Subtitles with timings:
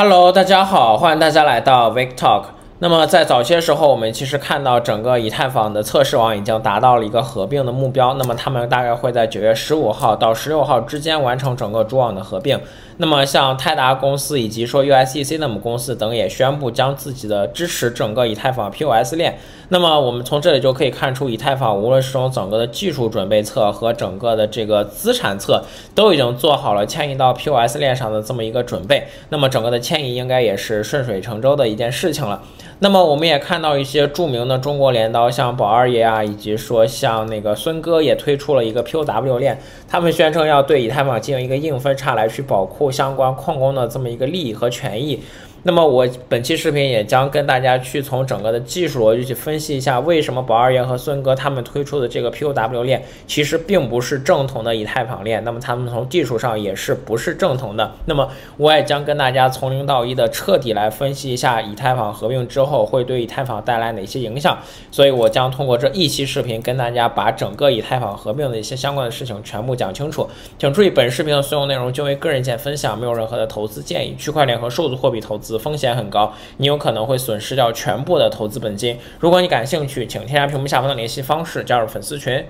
[0.00, 2.42] Hello，大家好，欢迎大家来到 VIK TALK。
[2.78, 8.14] 那么在早些时候，我们其实看到整个以太坊的测试网已经达到了一个合并的目标。
[8.14, 12.60] 那么他们大概会在九月十五号到十六号之间完成整个主网的合并。
[12.98, 19.38] 那么像泰达公司以及说 USDC 那么公司等也宣布将自己的支持整个以太坊 POS 链。
[19.70, 25.62] 那么我们从这里就可以看出，以太坊无论是从整个的技术准备侧和整个的这个资产侧，
[25.94, 29.06] 都已经做好了迁移到 POS 链上的这么一个准备。
[29.28, 32.42] 那么整个的迁移应该也是顺水成舟的一件事情了。
[32.80, 45.22] 那么我们也看到一些著名的中国镰刀，像宝二爷啊，以及说像那个孙哥也推出了一个 POW 链，他们宣称要对以太坊进行一个硬分叉来去保护相关矿工的这么一个利益和权益。
[45.64, 57.92] 那么我本期视频也将跟大家去从整个的技术逻辑去分析一下，为什么宝二爷和孙哥他们推出的这个 POW 链其实并不是正统的以太坊链，那么他们从技术上也是不是正统的。
[58.06, 64.56] 那么我也将跟大家从零到一的彻底来分析一下以太坊合并之后会对以太坊带来哪些影响。
[64.92, 70.28] 所以我将通过这一期视频跟大家把整个以太坊合并的一些相关的事情全部讲清楚。
[70.56, 74.14] 请注意，本视频的所有内容均为个人意见分享，没有任何的投资建议。
[74.16, 75.47] 区块链和数字货币投资。
[75.56, 78.98] 风险很高，你有可能会损失掉全部的投资本金。
[79.20, 82.44] 如果你感兴趣，请添加屏幕下方的联系方式加入粉丝群。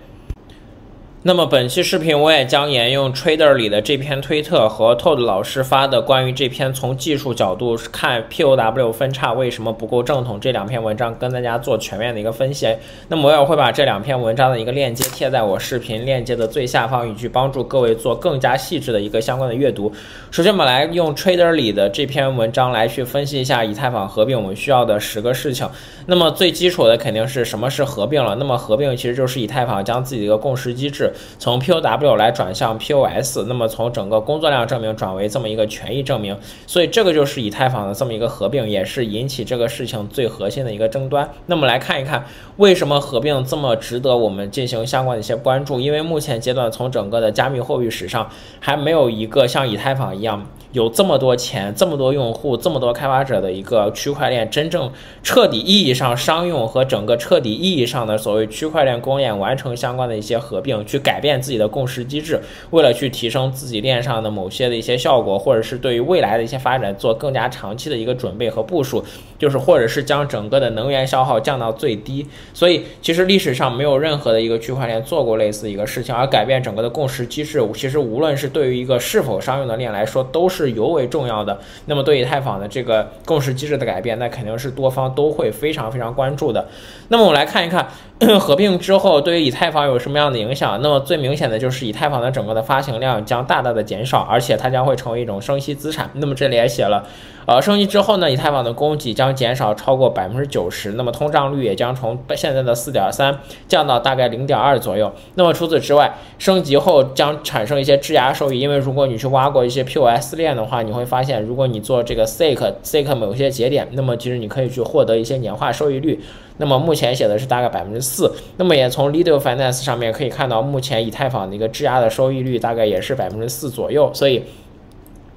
[1.29, 12.75] 那么本期视频我也将沿用 Trader 里的这篇推特和 Todd 老师发的关于这篇从技术角度看 POW 分叉为什么不够正统这两篇文章跟大家做全面的一个分析。
[13.09, 19.93] 那么我也会把这两篇文章的一个链接贴在我视频链接的最下方，以去帮助各位做更加细致的一个相关的阅读。
[20.31, 25.69] 首先我们来用 Trader 里的这篇文章来去分析一下以太坊合并我们需要的十个事情。
[26.07, 28.35] 那么最基础的肯定是什么是合并了？
[28.37, 31.13] 那么合并其实就是以太坊将自己的一个共识机制。
[31.39, 41.29] 从 POW 来转向 POS，那么从整个工作量证明转为这么一个权益证明，所以这个就是以太坊的这么一个合并，也是引起这个事情最核心的一个争端。
[41.47, 42.25] 那么来看一看，
[42.57, 45.81] 为什么合并这么值得我们进行相关的一些关注？
[45.81, 48.31] 因为目前阶段，从整个的加密货币史上，
[48.61, 50.47] 还没有一个像以太坊一样。
[50.73, 54.93] 有这么多钱，这么多用户，这么多开发者的一个区块链，真正
[55.23, 62.41] 彻底意义上商用和整个彻底意义上的所谓区块链公链完成相关的一些合并，去改变自己的共识机制，
[62.71, 69.03] 为了去提升自己链上的某些的一些效果，或者是对于未来的一些发展做更加长期的一个准备和部署，
[69.39, 72.27] 就是或者是将整个的能源消耗降到最低。
[72.55, 80.69] 所以其实历史上没有任何的一个区块链做过类似一个事情，而改变整个的共识机制，其实无论是对于一个是否商用的链来说，都是。
[80.79, 81.59] 尤为重要的。
[81.87, 86.69] 那么对以太坊的这个共识机制的改变，那肯定是多方都会非常非常关注的。
[87.09, 87.89] 那么我们来看一看
[88.39, 90.79] 合并之后对于以太坊有什么样的影响。
[90.83, 96.11] 那么最明显的就是以太坊的整个的发行量将大大的减少，而且它将会成为一种生息资产。
[96.15, 97.07] 那么这里也写了。
[97.49, 103.35] 呃，升级之后呢，以太坊的供给将减少超过百分之九十，那么通胀率也将从现在的四点三
[103.67, 105.11] 降到大概零点二左右。
[105.35, 116.21] 那么除此之外，升级后将产生一些质押收益，因为如果你去挖过一些 POS 链的话，你会发现，如果你做这个 SEK SEK 某些节点，那么其实你可以去获得一些年化收益率。
[116.59, 124.43] 那么目前写的是大概百分之四，那么也从 Lido Finance 上面可以看到，目前以太坊的一个质押的收益率大概也是百分之四左右，所以。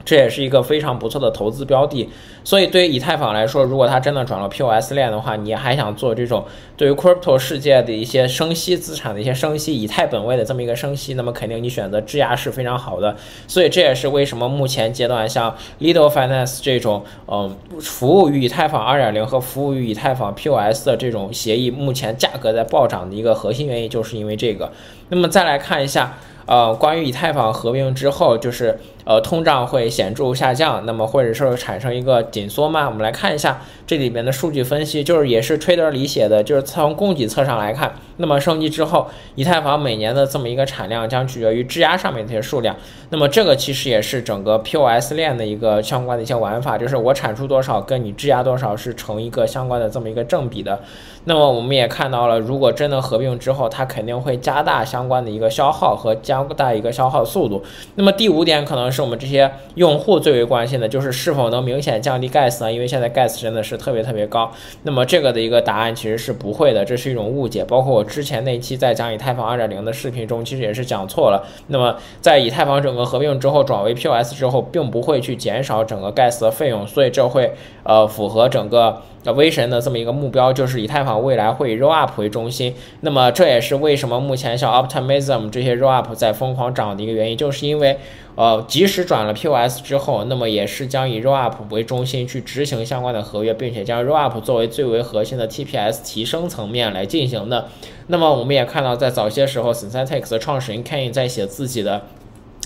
[0.04, 2.10] 这也是一个非常不错的投资标的，
[2.44, 6.44] 所以对于以太坊来说，如果它真的转了 POS 链的话，你还想做这种
[6.76, 13.16] 对于 Crypto 世界的一些生息资产的一些生息以太本位的这么一个生息，那么肯定你选择质押是非常好的。
[13.48, 24.72] 所以这也是为什么目前阶段像 Lido Finance 这种，嗯，服务于以太坊2.0和服务于以太坊 POS 的这种协议，目前价格在暴涨的一个核心原因，就是因为这个。
[25.10, 26.18] 那么再来看一下。
[26.48, 32.86] 呃，关于以太坊合并之后，就是呃通胀会显著下降，那么或者是产生一个紧缩吗？
[32.88, 42.76] 我们来看一下这里边的数据分析，就是也是 Trader 里写的，就是从供给侧上来看，那么升级之后，以太坊每年的这么一个产量将取决于质押上面这些数量，
[43.10, 50.80] 那么这个其实也是整个 POS 链的一个相关的一些玩法，就是我产出多少跟你质押多少是成一个相关的这么一个正比的。
[51.26, 57.64] 那么我们也看到了，如果真的合并之后，它肯定会加大相关的一个消耗和加大一个消耗速度。
[57.94, 62.72] 那么第五点可能是我们这些用户最为关心的，就是是否能明显降低 gas 呢？
[62.72, 64.52] 因为现在 gas 真的是特别特别高。
[64.84, 67.64] 那么这个的一个答案其实是不会的，这是一种误解。
[67.64, 71.48] 包括我之前那期在讲以太坊2.0的视频中，其实也是讲错了。
[71.68, 77.54] 那么在以太坊整个合并之后转为 POS 之后，并不会去减少整个 gas 的费用，所以这会
[77.84, 81.24] 呃符合整个威神的这么一个目标，就是以太坊。
[81.24, 82.74] 未来会以 rollup 为中心。
[83.02, 87.98] 那么这也是为什么目前像 Optimism 这些 rollup 在疯狂涨的一个原因，就是因为。
[88.36, 97.68] 呃，即使转了 POS 之后，那么也是将以 Rollup 为中心去执行相关的合约，并且将 Rollup 作为最为核心的 TPS 提升层面来进行的。
[98.08, 102.04] 那么我们也看到，在早些时候，Synthetics 的创始人 Ken 在写自己的。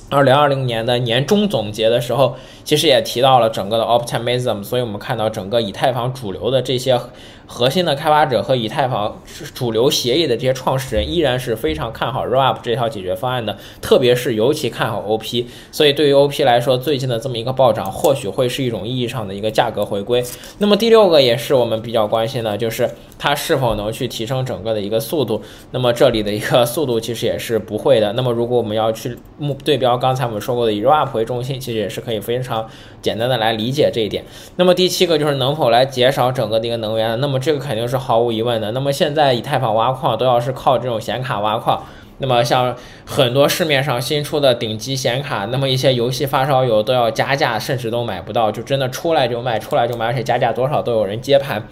[0.10, 7.00] 二零二零年的年终总结的时候，其实也提到了整个的 optimism，所以我们看到整个以太坊主流的这些
[7.48, 9.20] 核心的开发者和以太坊
[9.54, 15.48] 主流协议的这些创始人依然是非常看好 rollup 这套解决方案的，特别是尤其看好 OP。
[15.72, 20.24] 所以对于 OP 来说，最近的这么一个暴涨，或许会是一种意义上的一个价格回归。
[20.60, 25.42] 那么第六个也是我们比较关心的，就是它是否能去提升整个的一个速度。
[25.72, 28.14] 那么这里的一个速度其实也是不会的。
[28.14, 29.96] 那么如果我们要去目对标。
[29.96, 32.68] 刚才我们说过的以 Rop 为中心，其实也是可以非常
[33.02, 34.26] 简单的来理解这一点。
[34.58, 38.72] 那么第七个就是能否来减少整个的一个能源，那么这个肯定是毫无疑问的。
[38.72, 41.84] 那么现在以太坊挖矿都要是靠这种显卡挖矿，
[42.20, 51.64] 那么像很多市面上新出的顶级显卡，那么一些游戏发烧友都要加价，甚至都买不到，就真的出来就卖，出来就卖，而且加价多少都有人接盘。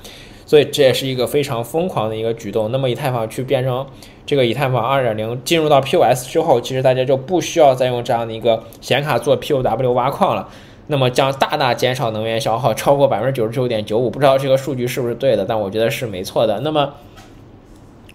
[0.45, 2.69] 所以这也是一个非常疯狂的一个举动。
[2.71, 3.85] 那么以太坊去变成
[4.25, 10.49] 这个以太坊二点零进入到 POS 之后，其实大家就不需要再用这样的一个显卡做 POW 挖矿了，
[10.87, 14.09] 那么将大大减少能源消耗，超过百分之九十九点九五。
[14.09, 16.59] 不知道这个数据是不是对的，但我觉得是没错的。
[16.59, 16.93] 那么。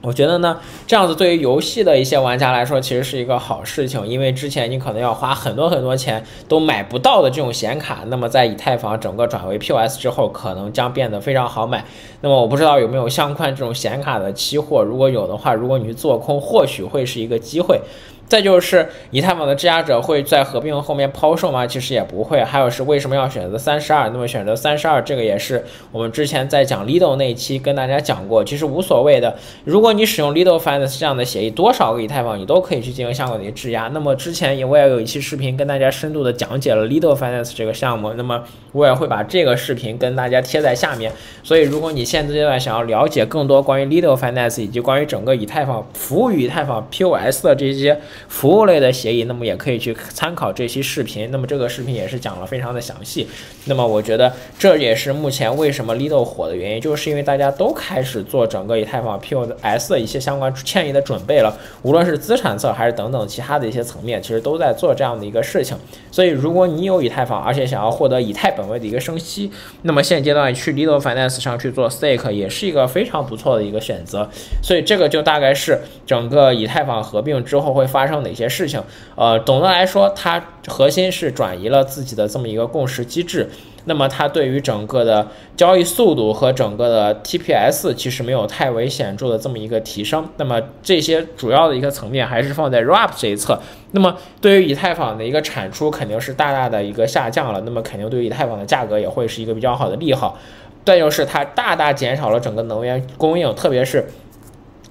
[0.00, 0.56] 我觉得呢，
[0.86, 11.84] 这样子对于游戏的一些玩家来说，其实是一个好事情，因为之前你可能要花很多很多钱都买不到的这种显卡，那么在以太坊整个转为 POS 之后，可能将变得非常好买。
[12.20, 17.80] 那么我不知道有没有相关这种显卡的期货，如果有的话，如果你去做空，或许会是一个机会。
[18.28, 21.66] 再就是以太坊的质押者会在合并后面抛售吗？
[21.66, 22.44] 其实也不会。
[22.44, 24.10] 还有是为什么要选择三十二？
[24.10, 29.34] 那么选择三十二，这个也是我们之前在讲 Lido 那一期跟大家讲过，其实无所谓的。
[29.64, 33.88] 如果你使用 Lido Finance 这样的协议，多少个以太坊你都可以去进行相关的质押。
[33.94, 41.10] 那么之前也我也有一期视频跟大家深度的讲解了 Lido Finance 这个项目，那么我也会把这个视频跟大家贴在下面。
[41.42, 47.98] 所以如果你现阶段想要了解更多关于 Lido Finance 以及关于整个以太坊服务于以太坊 POS 的这些。
[48.26, 51.30] 服务类的协议，那么也可以去参考这期视频。
[51.30, 53.28] 那么这个视频也是讲了非常的详细。
[53.66, 65.76] 那么我觉得这也是目前为什么 Lido 火的原因，就是因为大家都开始做整个以太坊 POS 的一些相关迁移的准备了，无论是资产侧还是等等其他的一些层面，其实都在做这样的一个事情。
[66.10, 69.50] 所以如果你有以太坊，而且想要获得以太本位的一个生息，
[69.82, 74.28] 那么现阶段去 Lido Finance 上去做 Stake 也是一个非常不错的一个选择。
[74.62, 78.18] 所以这个就大概是整个以太坊合并之后会发生。
[78.24, 78.82] 哪些事情？
[79.14, 83.48] 呃，总的来说，它核心是转移了自己的这么一个共识机制。
[83.84, 90.28] 那么，它对于整个的交易速度和整个的 TPS 其实没有太为显著的这么一个提升。
[90.36, 93.60] 那么，这些主要的一个层面还是放在 Rop 这一侧。
[93.92, 97.62] 那么，对于以太坊的一个产出肯定是大大的一个下降了。
[97.64, 100.36] 那么，肯定对于以太坊的价格也会是一个比较好的利好。
[100.84, 104.06] 再就是它大大减少了整个能源供应，特别是。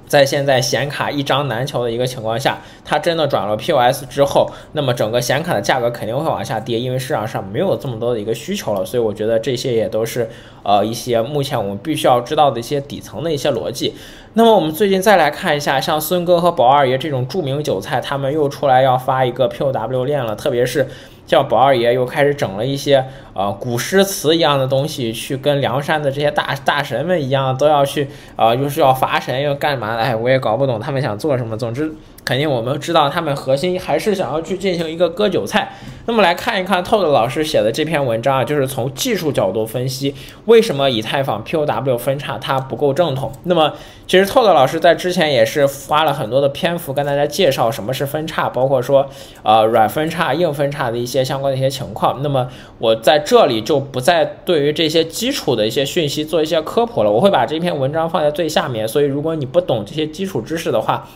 [0.07, 8.85] 在现在显卡一张难求的一个情况下，它真的转了 POS 之后，那么整个显卡的价格肯定会往下跌，因为市场上没有这么多的一个需求了。
[8.85, 10.29] 所以我觉得这些也都是
[10.63, 13.93] 呃一些目前我们必须要知道的一些底层的一些逻辑。
[14.33, 20.87] 那么我们最近再来看一下，像孙哥和宝二爷这种著名韭菜，他们又出来要发一个 POW 链了，特别是。
[21.27, 30.01] 叫宝二爷又开始整了一些呃古诗词一样的东西，去跟梁山的这些大大神们一样，都要去啊，又是要罚神，又干嘛的？
[30.01, 31.55] 哎，我也搞不懂他们想做什么。
[31.55, 31.93] 总之。
[32.27, 35.71] 肯定我们知道，他们核心还是想要去进行一个割韭菜。
[36.07, 43.31] 那么来看一看透的老师写的这篇文章啊，就是从技术角度分析为什么以太坊 POW 分叉它不够正统。
[43.43, 43.71] 那么
[44.05, 49.07] 其实透的老师在之前也是花了很多的篇幅跟大家介绍什么是分叉，包括说
[49.43, 52.21] 呃软分叉、硬分叉的一些相关的一些情况。
[52.21, 58.85] 那么我在这里就不再对于这些基础的一些讯息做一些科普了，我会把这篇文章放在最下面。
[58.85, 61.07] 所以如果你不懂这些基础知识的话，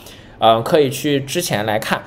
[0.44, 2.02] 嗯，可以去之前来看。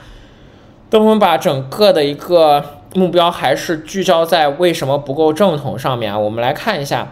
[0.89, 7.07] 那我们把整个的一个目标还是聚焦在为什么不够正统上面，我们来看一下。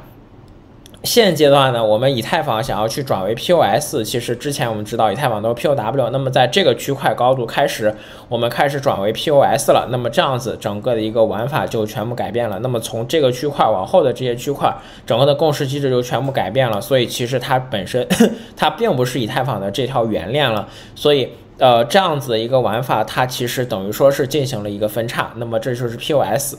[1.03, 7.93] 现阶段呢，我们以太坊想要去转为 POS，其实之前我们知道以太坊都是 POW，那么在这个区块高度开始，
[8.29, 12.57] 我们开始转为 POS 了，那么这样子整个的一个玩法就全部改变了。
[12.59, 14.73] 那么从这个区块往后的这些区块，
[15.05, 16.79] 整个的共识机制就全部改变了。
[16.79, 18.07] 所以其实它本身
[18.55, 20.69] 它并不是以太坊的这条原链了。
[20.95, 25.33] 所以呃这样子的一个玩法，它其实等于说是进行了一个分叉。
[25.35, 26.55] 那么这就是 POS。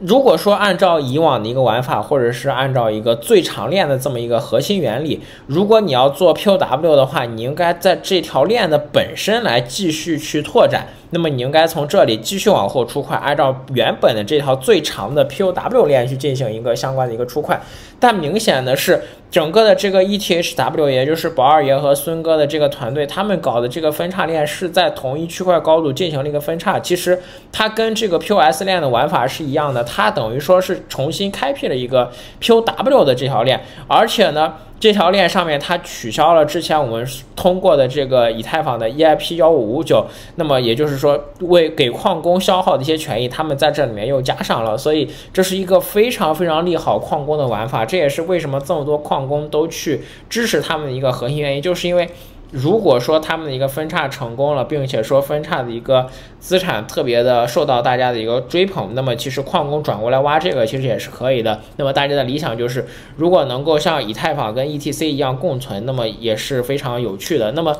[0.00, 10.86] 如果说按照以往的一个玩法，或者是按照一个最长链的这么一个核心原理，如果你要做 POW 的话，你应该在这条链的本身来继续去拓展。
[11.10, 17.60] 那么你应该从这里继续往后出块，按照原本的这条最长的 POW 链去进行一个相关的一个出块。
[18.00, 26.78] 但明显的是，整个的这个 ETHW，也就是宝二爷和孙哥的这个团队，他们搞的这个分叉链是在同一区块高度进行了一个分叉。
[26.78, 29.82] 其实它跟这个 POS 链的玩法是一样的。
[29.82, 40.06] 它等于说是重新开辟了一个 POW 的这条链，而且呢，这条链上面它取消了之前我们通过的这个以太坊的 EIP 幺五五九，
[40.36, 52.08] 那么也就是说为给矿工消耗的一些权益，他们在这里面又加上了，所以这是一个非常非常利好矿工的玩法，这也是为什么这么多矿工都去支持他们的一个核心原因，就是因为。
[52.50, 61.60] 如果说他们的一个分叉成功了，并且说分叉的一个资产特别的受到大家的一个追捧，那么其实矿工转过来挖这个其实也是可以的。
[61.76, 62.86] 那么大家的理想就是，
[63.16, 67.52] 如果能够像以太坊跟 ETC 一样共存，那么也是非常有趣的。
[67.52, 67.76] 那么。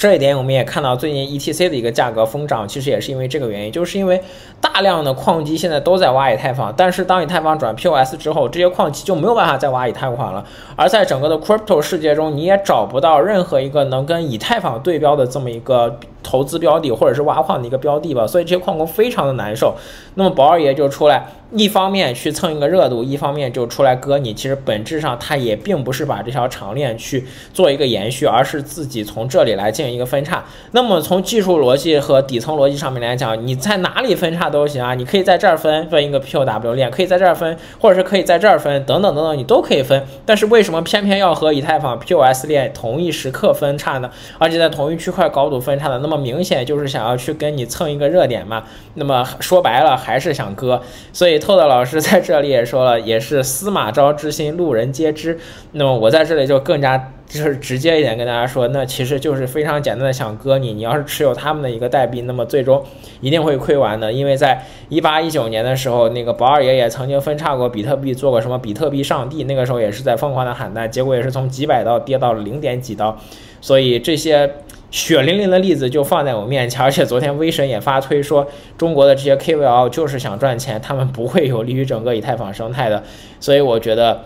[0.00, 4.18] 这一点我们也看到，最近 ETC 的一个价格疯涨，其实也是因为这个原因，就是因为
[4.58, 10.42] 大量的矿机现在都在挖以太坊，但是当以太坊转 POS 之后，这些矿机就没有办法再挖以太坊了。
[10.74, 19.76] 而在整个的 Crypto 世界中，你也找不到任何一个能跟以太坊对标的这么一个投资标的，或者是挖矿的一个标的吧，所以这些矿工非常的难受。
[20.14, 21.26] 那么宝二爷就出来。
[21.52, 24.32] 一方面去蹭一个热度，一方面就出来割你。
[24.32, 30.44] 其实本质上他也并不是把这条长链去做一个延续，而是自己从这里来进一个分叉。
[30.70, 40.06] 那么从技术逻辑和底层逻辑上面来讲，你在哪里分叉都行啊，你可以在这儿分分一个 POW 链，可以在这儿分，或者是可以在这儿分，等等等等，你都可以分。
[40.24, 44.08] 但是为什么偏偏要和以太坊 POS 链同一时刻分叉呢？
[44.38, 48.62] 而且在同一区块高度分叉的，那么明显就是想要去跟你蹭一个热点嘛。
[48.94, 50.80] 那么说白了还是想割，
[51.12, 51.40] 所以。
[51.40, 55.38] 透的老师在这里也说了，也是司马昭之心，路人皆知。
[55.72, 60.72] 那么我在这里就更加就是直接一点跟大家说，那其实就是非常简单的想割你。
[60.72, 62.84] 你要是持有他们的一个代币，那么最终
[63.20, 64.12] 一定会亏完的。
[64.12, 73.16] 因为在一八一九年的时候，那个保二爷也曾经分叉过比特币，做过什么比特币上帝，那个时候也是在疯狂的喊单，结果也是从几百刀跌到了零点几刀。
[73.60, 74.50] 所以这些。
[74.92, 78.44] 血淋淋的例子就放在我面前，而且昨天威神也发推说，
[78.76, 83.04] 中国的这些 KOL 就是想赚钱，他们不会有利于整个以太坊生态的，
[83.38, 84.20] 所以我觉得。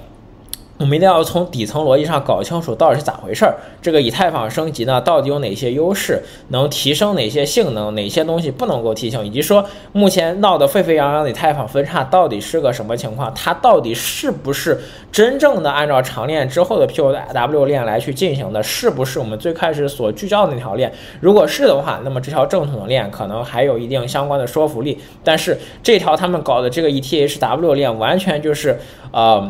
[0.76, 3.54] 我们一定要从底层逻辑上搞清楚到底是咋回事儿。
[3.80, 13.32] 这个以太坊升级呢，到底有哪些优势，能提升哪些性能，哪些东西不能够提升，以及说目前闹得沸沸扬扬的以太坊分叉到底是个什么情况？
[13.34, 14.80] 它到底是不是
[15.12, 18.60] 真正的按照长链之后的 POW 链来去进行的？
[18.60, 20.92] 是不是我们最开始所聚焦的那条链？
[21.20, 24.98] 如果是的话，那么这条正统的链可能还有一定相关的说服力。
[25.22, 28.76] 但是这条他们搞的这个 ETHW 链，完全就是
[29.12, 29.48] 呃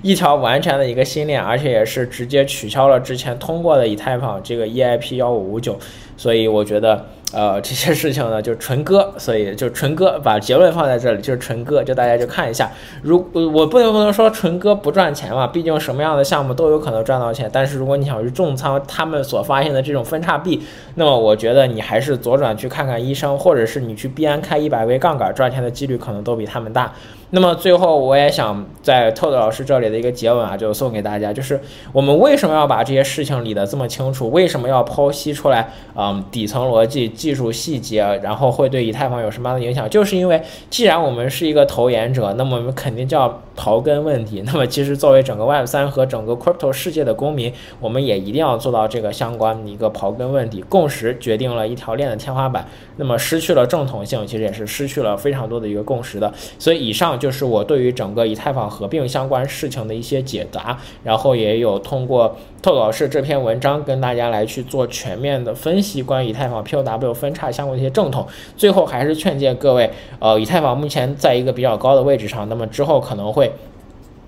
[0.00, 0.53] 一条完。
[0.54, 5.76] 完全的一个新链，而且也是直接取消了之前通过的以太坊这个 EIP 幺五五九，
[6.16, 7.06] 所以我觉得。
[7.32, 12.70] 呃， 这些事情呢就纯割，所以就纯割，把结论放在这里就是纯割，就大家就看一下。
[13.02, 17.50] 如我不能不能说纯割不赚钱嘛，毕竟什么样的项目都有可能赚到钱。
[17.52, 20.62] 但是如果你想去重仓他们所发现的这种分叉币，
[20.94, 26.92] 那么我觉得你还是左转去看看医生，或者是你去币安开一百倍杠杆赚钱的几率可能都比他们大。
[27.30, 31.60] 那么最后我也想在透透老师这里的一个结尾啊，就送给大家，就是
[31.92, 34.30] 我们为什么要把这些事情理得这么清楚？
[34.30, 36.03] 为什么要剖析出来啊？
[36.04, 37.08] 嗯，底层逻辑。
[37.08, 39.88] 技术细节，然后会对以太坊有什么样的影响？
[39.88, 44.42] 就是因为既然我们是一个投研者，那么我们肯定就要刨根问底。
[44.46, 50.60] 那么其实作为整个 Web 三和整个 Crypto 世界的公民，我们也一定要做到这个相关的一个刨根问底。
[50.68, 56.32] 共识决定了一条链的天花板，那么失去了正统性，其实也是失去了非常多的一个共识的。
[56.58, 62.36] 所以以上就是我对于整个以太坊合并相关事情的一些解答，然后也有通过。
[62.64, 68.26] 透老师这篇文章跟大家来去做全面的分析，关于以太坊 POW 分叉相关的一些正统。
[68.56, 73.52] 最后还是劝诫各位，呃，以太坊目前在一个比较高的位置上，那么之后可能会。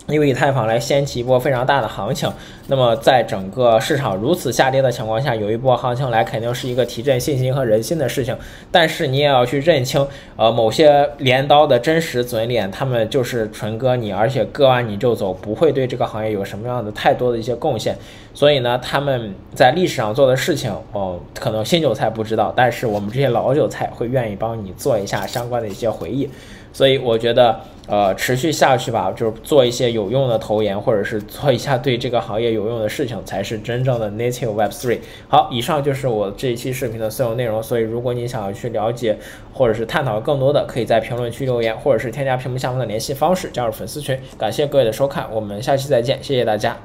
[0.09, 2.33] 因为以太坊来掀起一波非常大的行情，
[2.69, 8.37] 那么在整个市场如此下跌的情况下，有一波行情来肯定是一个提振信心和人心的事情。
[8.71, 17.97] 但是你也要去认清，呃，某些镰刀的真实嘴脸，他们就是纯割你，而且割完你就走，不会对这个行业有什么样的太多的一些贡献。
[18.37, 26.29] 所以呢，他们在历史上做的事情，哦，可能新韭菜不知道，但是我们这些老韭菜会愿意帮你做一下相关的一些回忆。
[26.71, 34.99] 所以我觉得，呃，持续下去吧，就是做一些有用的投研，或者是做一下对这个行业有用的事情，才是真正的 native Web three。
[35.29, 37.63] 好，以上就是我这一期视频的所有内容。
[37.63, 39.17] 所以，如果你想要去了解
[39.55, 44.19] 或者是探讨更多的，可以在评论区留言，或者是添加屏幕下方的联系方式加入粉丝群。
[44.37, 46.77] 感谢各位的收看，我们下期再见，谢谢大家。